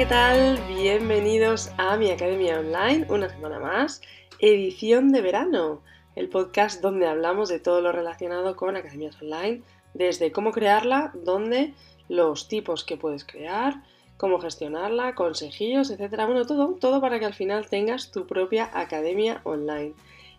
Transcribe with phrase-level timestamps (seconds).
[0.00, 0.58] ¿qué tal?
[0.66, 4.00] Bienvenidos a mi Academia Online, una semana más,
[4.38, 5.82] edición de verano,
[6.16, 9.60] el podcast donde hablamos de todo lo relacionado con academias online,
[9.92, 11.74] desde cómo crearla, dónde,
[12.08, 13.82] los tipos que puedes crear,
[14.16, 16.24] cómo gestionarla, consejillos, etcétera.
[16.24, 19.92] Bueno, todo, todo para que al final tengas tu propia academia online.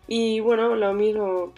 [0.08, 1.52] Y bueno, lo mismo,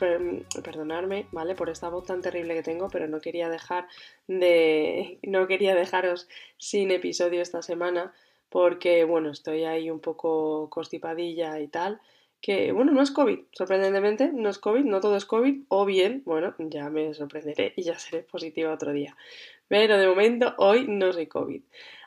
[0.62, 1.54] perdonarme, ¿vale?
[1.54, 3.88] Por esta voz tan terrible que tengo, pero no quería dejar
[4.28, 5.18] de.
[5.22, 8.12] no quería dejaros sin episodio esta semana,
[8.50, 12.00] porque bueno, estoy ahí un poco constipadilla y tal.
[12.44, 16.20] Que bueno, no es COVID, sorprendentemente, no es COVID, no todo es COVID, o bien,
[16.26, 19.16] bueno, ya me sorprenderé y ya seré positiva otro día.
[19.66, 21.62] Pero de momento, hoy no soy COVID.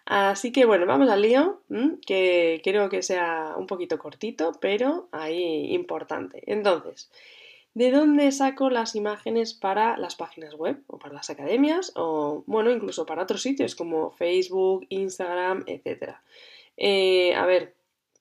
[0.05, 1.63] Así que bueno, vamos al lío,
[2.05, 6.43] que creo que sea un poquito cortito, pero ahí importante.
[6.45, 7.09] Entonces,
[7.73, 12.69] ¿de dónde saco las imágenes para las páginas web o para las academias o, bueno,
[12.69, 16.17] incluso para otros sitios como Facebook, Instagram, etc.
[16.77, 17.73] Eh, a ver,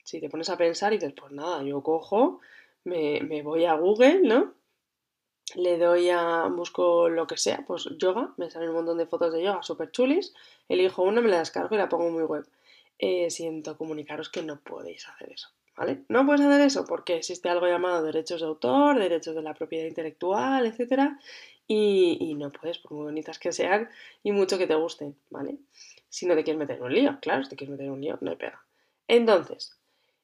[0.06, 2.40] si te pones a pensar y dices, pues nada, yo cojo,
[2.84, 4.54] me, me voy a Google, ¿no?
[5.54, 9.32] le doy a, busco lo que sea, pues yoga, me salen un montón de fotos
[9.32, 10.34] de yoga súper chulis,
[10.68, 12.46] elijo una, me la descargo y la pongo en mi web.
[12.98, 16.02] Eh, siento comunicaros que no podéis hacer eso, ¿vale?
[16.08, 19.86] No puedes hacer eso porque existe algo llamado derechos de autor, derechos de la propiedad
[19.86, 21.18] intelectual, etcétera,
[21.68, 23.90] y, y no puedes, por muy bonitas que sean
[24.22, 25.58] y mucho que te gusten, ¿vale?
[26.08, 28.30] Si no te quieres meter un lío, claro, si te quieres meter un lío, no
[28.30, 28.64] hay pega.
[29.08, 29.76] Entonces,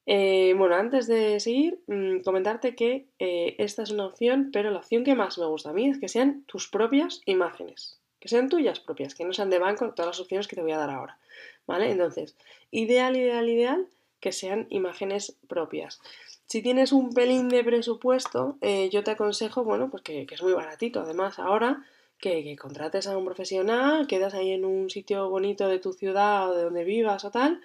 [0.05, 4.79] eh, bueno, antes de seguir, mm, comentarte que eh, esta es una opción, pero la
[4.79, 8.49] opción que más me gusta a mí es que sean tus propias imágenes, que sean
[8.49, 10.89] tuyas propias, que no sean de banco, todas las opciones que te voy a dar
[10.89, 11.17] ahora.
[11.65, 11.89] ¿Vale?
[11.89, 12.35] Entonces,
[12.71, 13.87] ideal, ideal, ideal,
[14.19, 16.01] que sean imágenes propias.
[16.45, 20.53] Si tienes un pelín de presupuesto, eh, yo te aconsejo, bueno, pues que, es muy
[20.53, 20.99] baratito.
[20.99, 21.85] Además, ahora
[22.19, 26.49] que, que, contrates a un profesional, quedas ahí en un sitio bonito de tu ciudad
[26.49, 27.61] o de donde vivas o tal,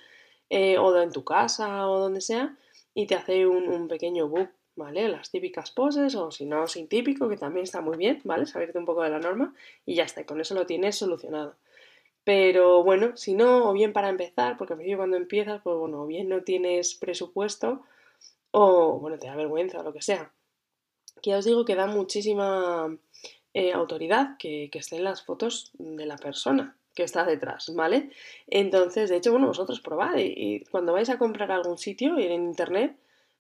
[0.50, 2.56] eh, o en tu casa o donde sea,
[2.94, 5.08] y te hace un, pequeño book, ¿vale?
[5.08, 8.46] Las típicas poses, o si no, sin típico, que también está muy bien, ¿vale?
[8.46, 9.54] Saberte un poco de la norma,
[9.86, 11.56] y ya está, con eso lo tienes solucionado.
[12.24, 16.02] Pero bueno, si no, o bien para empezar, porque al principio cuando empiezas, pues bueno,
[16.02, 17.82] o bien no tienes presupuesto,
[18.50, 20.32] o bueno, te da vergüenza o lo que sea.
[21.22, 22.96] Que ya os digo que da muchísima
[23.54, 28.10] eh, autoridad que, que estén las fotos de la persona, que está detrás, ¿vale?
[28.48, 32.96] Entonces, de hecho, bueno, vosotros probad y, cuando vais a comprar algún sitio en internet,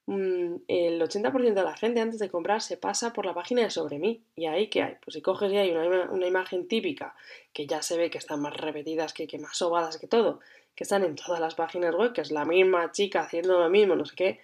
[0.06, 3.70] mm, el 80% de la gente antes de comprar se pasa por la página de
[3.70, 4.22] sobre mí.
[4.36, 4.94] ¿Y ahí qué hay?
[5.04, 7.16] Pues si coges ya hay una, imagen típica
[7.52, 10.38] que ya se ve que están más repetidas, que, que más sobadas que todo,
[10.76, 13.96] que están en todas las páginas web, que es la misma chica haciendo lo mismo,
[13.96, 14.40] no sé qué,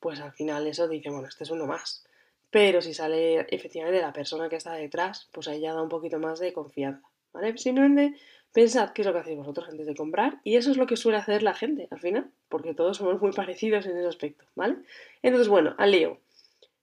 [0.00, 2.04] pues al final eso dice, bueno, este es uno más.
[2.50, 6.18] Pero si sale efectivamente la persona que está detrás, pues ahí ya da un poquito
[6.18, 7.08] más de confianza.
[7.56, 8.18] Simplemente
[8.52, 10.96] pensad qué es lo que hacéis vosotros antes de comprar y eso es lo que
[10.96, 14.76] suele hacer la gente al final, porque todos somos muy parecidos en ese aspecto, ¿vale?
[15.22, 16.18] Entonces, bueno, al lío.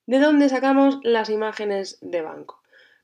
[0.06, 2.62] ¿De dónde sacamos las imágenes de banco?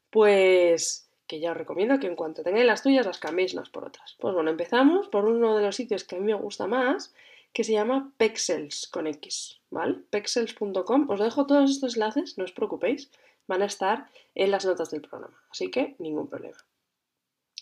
[0.09, 3.85] Pues que ya os recomiendo que en cuanto tengáis las tuyas las cambiéis unas por
[3.85, 4.15] otras.
[4.19, 7.13] Pues bueno, empezamos por uno de los sitios que a mí me gusta más,
[7.53, 9.99] que se llama Pexels con X, ¿vale?
[10.09, 11.09] Pexels.com.
[11.09, 13.11] Os dejo todos estos enlaces, no os preocupéis,
[13.47, 16.57] van a estar en las notas del programa, así que ningún problema.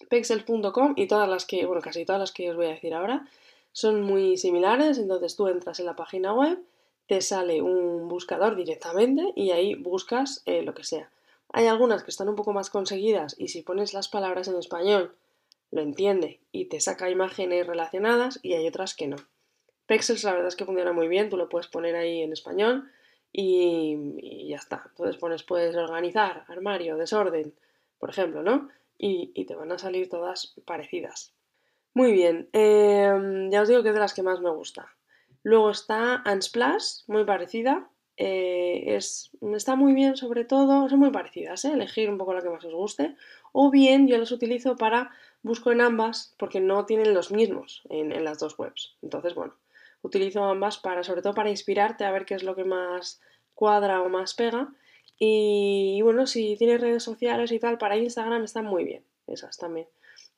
[0.09, 3.28] Pexels.com y todas las que, bueno, casi todas las que os voy a decir ahora
[3.72, 6.59] son muy similares, entonces tú entras en la página web,
[7.08, 11.09] te sale un buscador directamente y ahí buscas eh, lo que sea.
[11.53, 15.16] Hay algunas que están un poco más conseguidas y si pones las palabras en español
[15.72, 19.18] lo entiende y te saca imágenes relacionadas y hay otras que no.
[19.86, 22.90] Pexels la verdad es que funciona muy bien, tú lo puedes poner ahí en español
[23.31, 24.84] y, y ya está.
[24.90, 27.53] Entonces pones, puedes organizar, armario, desorden,
[28.00, 28.69] por ejemplo, ¿no?
[28.97, 31.34] Y, te van a salir todas parecidas.
[31.94, 34.96] Muy bien, em, ya os digo que es de las que más me gusta.
[35.44, 37.90] Luego está Unsplash, muy parecida.
[38.18, 41.74] Eh, es, está muy bien sobre todo, son muy parecidas, ¿eh?
[41.74, 43.16] elegir un poco la que más os guste.
[43.51, 45.12] O bien yo las utilizo para,
[45.44, 48.98] busco en ambas porque no tienen los mismos en, las dos webs.
[49.01, 49.56] Entonces, bueno,
[50.01, 53.21] utilizo ambas para, sobre todo para inspirarte a ver qué es lo que más
[53.54, 54.74] cuadra o más pega
[55.19, 59.88] y, bueno, si tienes redes sociales y tal, para Instagram están muy bien, esas también.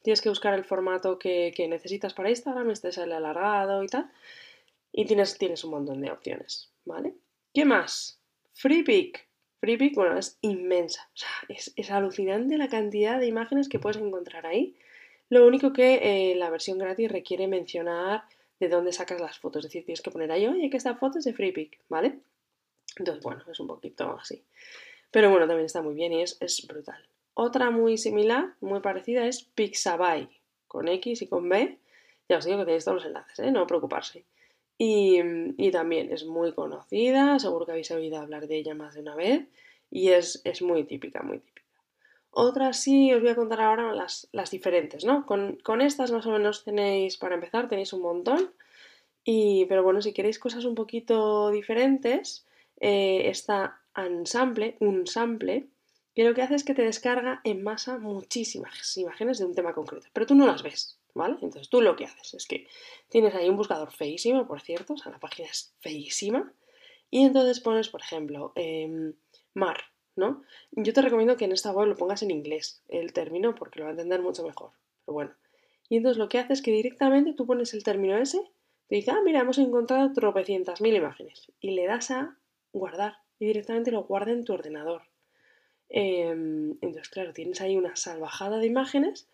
[0.02, 4.10] Tienes que buscar el formato que, necesitas para Instagram, este es el alargado y tal.
[4.92, 7.14] Y tienes, tienes un montón de opciones, ¿vale?
[7.54, 8.22] ¿Qué más?
[8.54, 9.28] FreePic.
[9.60, 11.10] FreePic, bueno, es inmensa.
[11.14, 14.78] O sea, es, alucinante la cantidad de imágenes que puedes encontrar ahí.
[15.28, 18.24] Lo único que eh, la versión gratis requiere mencionar
[18.60, 19.66] de dónde sacas las fotos.
[19.66, 22.20] Es decir, tienes que poner ahí, oye, que esta foto es de FreePic, ¿vale?
[23.00, 24.44] Entonces, bueno, es un poquito así.
[25.12, 27.04] Pero bueno, también está muy bien y es, brutal.
[27.34, 30.30] Otra muy similar, muy parecida, es Pixabay,
[30.68, 31.80] con X y con B.
[32.28, 33.52] Ya os digo que tenéis todos los enlaces, ¿eh?
[33.52, 34.26] no preocuparse.
[34.78, 35.20] Y,
[35.58, 39.16] y, también es muy conocida, seguro que habéis oído hablar de ella más de una
[39.16, 39.48] vez
[39.92, 41.60] y es, es muy típica, muy típica.
[42.32, 45.26] Otras sí, os voy a contar ahora las, las diferentes, ¿no?
[45.26, 48.52] Con, con, estas más o menos tenéis, para empezar, tenéis un montón.
[49.24, 52.46] Y, pero bueno, si queréis cosas un poquito diferentes,
[52.80, 55.68] eh, está un sample,
[56.16, 59.74] que lo que hace es que te descarga en masa muchísimas imágenes de un tema
[59.74, 61.36] concreto, pero tú no las ves, ¿vale?
[61.42, 62.68] Entonces tú lo que haces es que
[63.10, 66.54] tienes ahí un buscador feísimo, por cierto, o sea, la página es feísima,
[67.12, 69.14] y entonces pones, por ejemplo, eh,
[69.54, 69.82] mar,
[70.16, 70.44] ¿no?
[70.72, 73.86] Yo te recomiendo que en esta web lo pongas en inglés, el término, porque lo
[73.86, 74.72] va a entender mucho mejor.
[75.06, 75.32] Pero bueno.
[75.88, 78.40] Y entonces lo que hace es que directamente tú pones el término ese,
[78.88, 81.52] te dice, ah, mira, hemos encontrado tropecientas mil imágenes.
[81.60, 82.38] Y le das a
[82.74, 83.18] guardar.
[83.40, 85.04] Y directamente lo guarda en tu ordenador.
[85.90, 89.28] Em, entonces, claro, tienes ahí una salvajada de imágenes.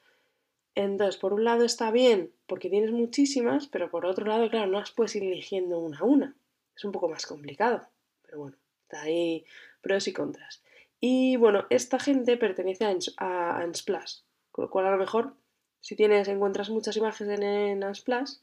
[0.75, 4.79] Entonces, por un lado está bien porque tienes muchísimas, pero por otro lado, claro, no
[4.79, 6.35] las puedes ir eligiendo una a una.
[6.75, 7.87] Es un poco más complicado.
[8.23, 9.45] Pero bueno, está ahí
[9.81, 10.61] pros y contras.
[10.99, 12.85] Y bueno, esta gente pertenece
[13.17, 14.21] a, Unsplash,
[14.51, 15.35] con lo cual a lo mejor
[15.79, 18.37] si tienes, encuentras muchas imágenes en, Unsplash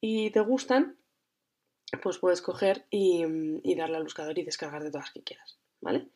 [0.00, 0.96] y te gustan,
[2.02, 3.24] pues puedes coger y,
[3.74, 6.06] darle al buscador y descargar de todas las que quieras, ¿vale?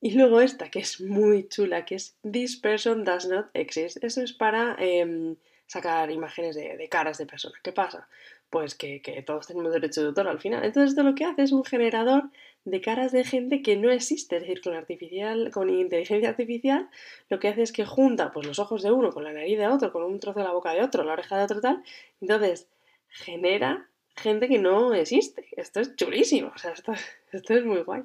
[0.00, 4.02] Y luego esta, que es muy chula, que es This person does not exist.
[4.02, 5.36] Eso es para em,
[5.66, 7.60] sacar imágenes de, de, caras de personas.
[7.62, 8.08] ¿Qué pasa?
[8.48, 10.64] Pues que, que, todos tenemos derecho de autor al final.
[10.64, 12.30] Entonces esto lo que hace es un generador
[12.64, 16.88] de caras de gente que no existe, es decir, con, artificial, con inteligencia artificial
[17.28, 19.66] lo que hace es que junta pues, los ojos de uno con la nariz de
[19.66, 21.82] otro, con un trozo de la boca de otro, la oreja de otro tal,
[22.20, 22.68] entonces
[23.08, 25.46] genera gente que no existe.
[25.52, 26.92] Esto es chulísimo, o sea, esto,
[27.32, 28.02] esto es muy guay.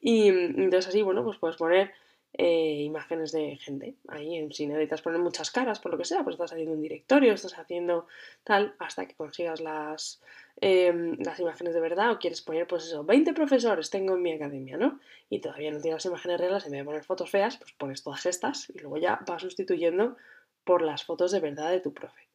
[0.00, 1.92] Y entonces así, bueno, pues puedes poner
[2.34, 3.94] eh, imágenes de gente.
[4.08, 7.34] Ahí, si necesitas poner muchas caras, por lo que sea, pues estás haciendo un directorio,
[7.34, 8.06] estás haciendo
[8.42, 10.22] tal, hasta que consigas las,
[10.60, 14.32] em, las imágenes de verdad o quieres poner, pues eso, 20 profesores tengo en mi
[14.32, 14.98] academia, ¿no?
[15.28, 18.02] Y todavía no tienes las imágenes reales, en vez de poner fotos feas, pues pones
[18.02, 20.16] todas estas y luego ya vas sustituyendo
[20.64, 22.28] por las fotos de verdad de tu profe.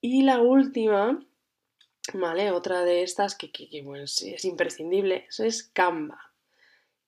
[0.00, 1.20] Y la última,
[2.14, 2.50] ¿vale?
[2.50, 6.32] Otra de estas que, que, es imprescindible, eso es Canva.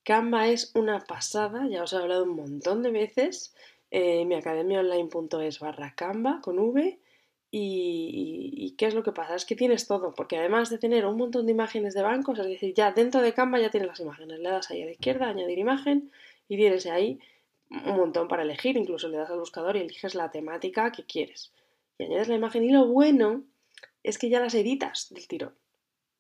[0.05, 3.55] Canva es una pasada, ya os he hablado un montón de veces.
[3.91, 4.35] Eh, mi
[5.61, 7.01] barra Canva con V.
[7.57, 9.37] Y, qué es lo que pasa?
[9.37, 12.49] Es que tienes todo, porque además de tener un montón de imágenes de bancos, es
[12.49, 14.41] decir, ya dentro de Canva ya tienes las imágenes.
[14.41, 16.11] Le das ahí a la izquierda, añadir imagen,
[16.49, 17.21] y tienes ahí
[17.71, 18.77] un montón para elegir.
[18.77, 21.53] Incluso le das al buscador y eliges la temática que quieres.
[21.97, 22.65] Y añades la imagen.
[22.65, 23.45] Y lo bueno
[24.05, 25.55] es que ya las editas del tirón.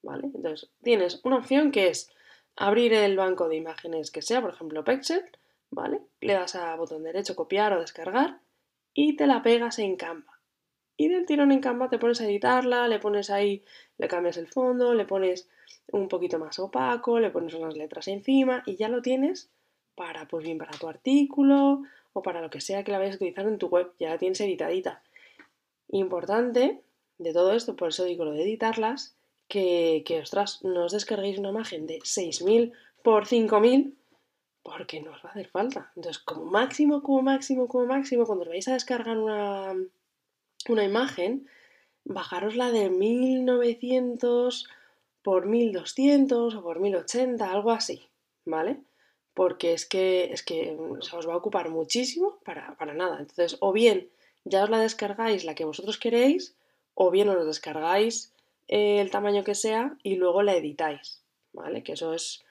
[0.02, 0.24] ¿Vale?
[0.34, 2.10] Entonces, tienes una opción que es
[2.56, 5.24] abrir el banco de imágenes que sea, por ejemplo Pexel,
[5.70, 6.00] ¿vale?
[6.20, 8.40] Le das a botón derecho copiar o descargar
[8.92, 10.40] y te la pegas en Canva.
[10.96, 13.64] Y del tirón en Canva te pones a editarla, le pones ahí,
[13.98, 15.48] le cambias el fondo, le pones
[15.88, 19.50] un poquito más opaco, le pones unas letras encima y ya lo tienes
[19.94, 21.82] para, pues bien, para tu artículo
[22.12, 24.18] o para lo que sea que la vayas a utilizar en tu web, ya la
[24.18, 25.02] tienes editadita.
[25.88, 26.82] Importante
[27.18, 29.16] de todo esto, por eso digo lo de editarlas,
[29.48, 32.72] que, que ostras, no os descarguéis una imagen de 6.000
[33.02, 33.94] por 5.000
[34.64, 35.92] porque no os va a hacer falta.
[35.94, 39.74] Entonces, como máximo, como máximo, como máximo, cuando os vais a descargar una,
[40.68, 41.46] una imagen,
[42.04, 44.66] bajaros la de 1900
[45.22, 48.08] por 1200 o por 1080, algo así,
[48.46, 48.80] ¿vale?
[49.34, 53.18] Porque es que, es que se os va a ocupar muchísimo para, para nada.
[53.20, 54.08] Entonces, o bien
[54.44, 56.56] ya os la descargáis la que vosotros queréis,
[56.94, 58.32] o bien os descargáis
[58.68, 61.22] el tamaño que sea y luego la editáis,
[61.52, 61.82] ¿vale?
[61.82, 62.44] Que eso es,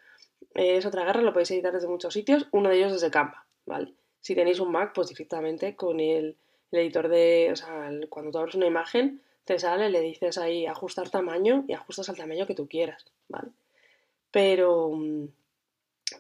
[0.53, 3.93] es otra guerra, lo podéis editar desde muchos sitios, uno de ellos desde Canva, ¿vale?
[4.21, 6.37] Si tenéis un Mac, pues directamente con el,
[6.71, 11.09] editor de, o sea, cuando tú abres una imagen, te sale, le dices ahí ajustar
[11.09, 13.49] tamaño y ajustas al tamaño que tú quieras, ¿vale?
[14.31, 14.91] Pero,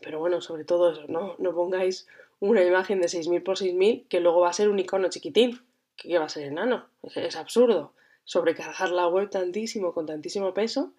[0.01, 1.35] pero bueno, sobre todo eso, ¿no?
[1.39, 2.07] No pongáis
[2.39, 5.61] una imagen de 6.000 por 6.000 que luego va a ser un icono chiquitín,
[5.95, 10.93] que va a ser enano, es absurdo sobrecargar la web tantísimo, con tantísimo peso,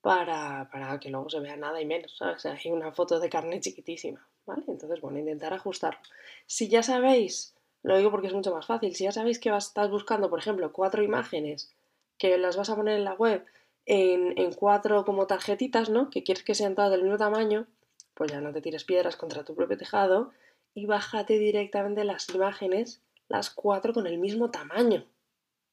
[0.00, 2.46] para, para, que luego se vea nada y menos, ¿sabes?
[2.46, 4.62] Hay una foto de carne chiquitísima, ¿vale?
[4.68, 6.00] Entonces, bueno, intentar ajustarlo.
[6.46, 9.66] Si ya sabéis, lo digo porque es mucho más fácil, si ya sabéis que vas,
[9.66, 11.74] estás buscando, por ejemplo, cuatro imágenes
[12.18, 13.44] que las vas a poner en la web
[13.84, 16.10] en, en cuatro como tarjetitas, ¿no?
[16.10, 17.66] Que quieres que sean todas del mismo tamaño,
[18.14, 20.30] pues ya no te tires piedras contra tu propio tejado
[20.74, 25.04] y bájate directamente las imágenes, las cuatro con el mismo tamaño,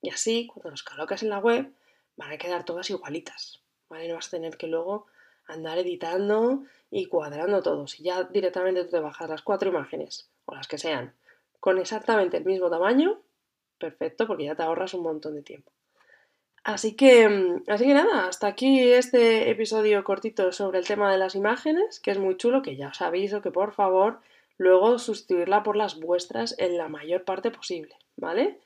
[0.03, 1.71] y así, cuando los colocas en la web,
[2.17, 4.09] van a quedar todas igualitas, ¿vale?
[4.09, 5.07] No vas a tener que luego
[5.47, 7.87] andar editando y cuadrando todo.
[7.87, 11.15] Si ya directamente tú te bajas las cuatro imágenes, o las que sean,
[11.61, 13.21] con exactamente el mismo tamaño,
[13.79, 15.71] perfecto, porque ya te ahorras un montón de tiempo.
[16.65, 21.17] Así que, mm, así que nada, hasta aquí este episodio cortito sobre el tema de
[21.17, 24.19] las imágenes, que es muy chulo, que ya os aviso que por favor
[24.57, 28.59] luego sustituirla por las vuestras en la mayor parte posible, ¿vale?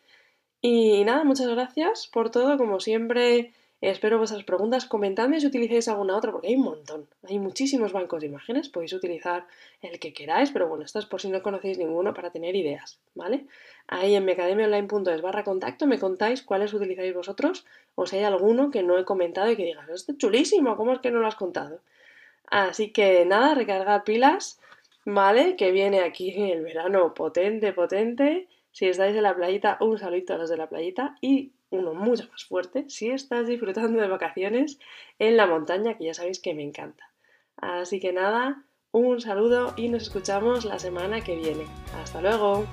[0.62, 4.86] Y nada, muchas gracias por todo, como siempre Espero vuestras preguntas.
[4.86, 7.08] Comentadme si utilizáis alguna otra, porque hay un montón.
[7.30, 8.70] Hay muchísimos bancos de imágenes.
[8.70, 9.46] Podéis utilizar
[9.84, 13.00] el que queráis, pero bueno, esto es por si no conocéis ninguno para tener ideas,
[13.14, 13.46] ¿vale?
[13.88, 18.82] Ahí en mecademiaonline.es barra contacto me contáis cuáles utilizáis vosotros o si hay alguno que
[18.82, 21.36] no he comentado y que digas, esto es chulísimo, ¿cómo es que no lo has
[21.36, 21.80] contado?
[22.48, 24.60] Así que nada, recargad pilas,
[25.06, 25.56] ¿vale?
[25.56, 28.48] Que viene aquí el verano potente, potente.
[28.78, 32.30] Si estáis en la playita, un saludito a los de la playita y uno mucho
[32.30, 34.78] más fuerte si estás disfrutando de vacaciones
[35.18, 37.12] en la montaña, que ya sabéis que me encanta.
[37.56, 41.66] Así que nada, un saludo y nos escuchamos la semana que viene.
[41.96, 42.68] Hasta luego.